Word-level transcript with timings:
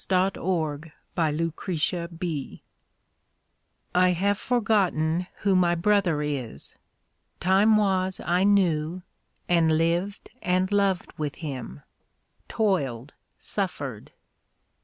AT 0.09 0.35
EASE 0.35 0.37
ON 0.37 0.91
LETHE 1.15 1.53
WHARF.*^ 1.95 2.61
I 3.93 4.09
have 4.13 4.37
forgotten 4.39 5.27
who 5.41 5.55
my 5.55 5.75
brother 5.75 6.23
is. 6.23 6.73
Time 7.39 7.77
was 7.77 8.19
I 8.25 8.43
knew, 8.43 9.03
and 9.47 9.71
lived 9.77 10.31
and 10.41 10.71
loved 10.71 11.11
with 11.19 11.35
him; 11.35 11.83
Toiled, 12.47 13.13
suffered. 13.37 14.11